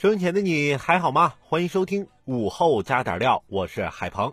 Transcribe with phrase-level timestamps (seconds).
[0.00, 1.34] 收音前的你还好吗？
[1.42, 4.32] 欢迎收听午后加点料，我是海鹏。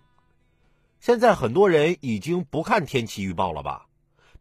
[1.02, 3.86] 现在很多人已经不看天气预报了吧？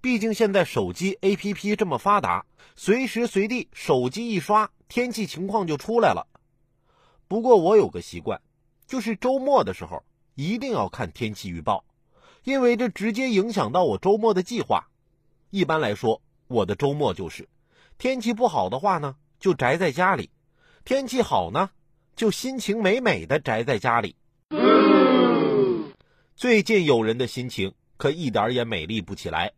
[0.00, 6.28] 毕竟现在手机 APP 这么发达，随时随地手机一刷，天气情况就出来了。
[7.26, 8.40] 不过我有个习惯，
[8.86, 10.04] 就是周末的时候
[10.36, 11.84] 一定要看天气预报，
[12.44, 14.86] 因为这直接影响到我周末的计划。
[15.50, 17.48] 一般来说，我的周末就是
[17.98, 20.30] 天气不好的话呢，就宅在家里。
[20.86, 21.70] 天气好呢，
[22.14, 24.14] 就心情美美的宅在家里。
[26.36, 29.52] 最近有人的心情可一点也美丽不起来。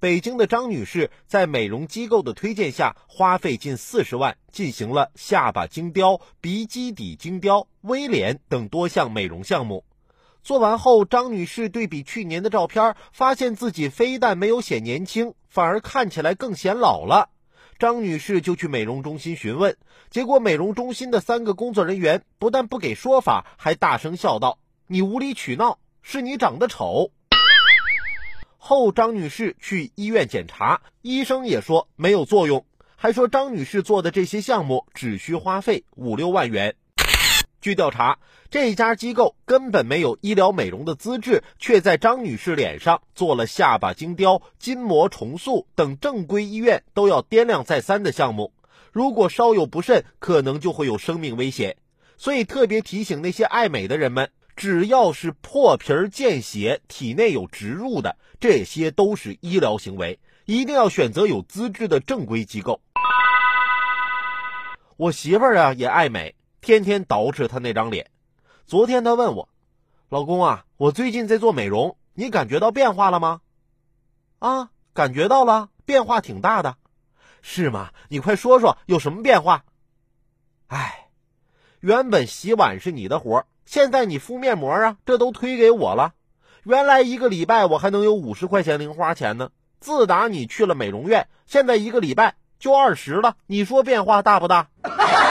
[0.00, 9.84] 北京的张女士在美容机构的推荐下，花费近四十万进行了下巴精雕、鼻基底精雕、微脸等多项美容项目。
[10.42, 17.28] 做完后，张女士对比去年的照片，发现自己非但没有显年轻，反而看起来更显老了。
[17.78, 19.76] 张女士就去美容中心询问，
[20.10, 27.12] 结果美容中心的三个工作人员不但不给说法，还大声笑道：“你无理取闹，是你长得丑。”
[28.58, 36.74] 后张女士去医院检查，医生也说没有作用，还说张女士做的这些项目只需花费五六万元。
[37.60, 38.18] 据调查，
[38.50, 48.52] 这家机构根本没有医疗美容的资质，却在张女士脸上做了下巴精雕、筋膜重塑等正规医院都要掂量再三的项目。
[48.92, 51.76] 如果稍有不慎，可能就会有生命危险。
[52.16, 62.80] 所以特别提醒那些爱美的人们，只要是破皮儿、见血、体内有植入的，这些都是医疗行为，一定要选择有资质的正规机构。
[64.96, 66.34] 我媳妇儿啊也爱美。
[66.60, 68.10] 天天捯饬他那张脸，
[68.66, 69.48] 昨天他问我
[70.10, 73.40] ：“老公啊，我最近在做美容，你感觉到变化了吗？”
[74.40, 76.76] 啊，感觉到了，变化挺大的，
[77.42, 77.90] 是吗？
[78.08, 79.64] 你快说说有什么变化？
[80.66, 81.08] 哎，
[81.80, 86.14] 原本洗碗是你的活现在你敷面膜啊，这都推给我了。
[86.64, 93.36] 原来一个礼拜我还能有五十块钱零花钱呢，自打你去了美容院，现在一个礼拜就二十了。
[93.46, 94.68] 你说变化大不大？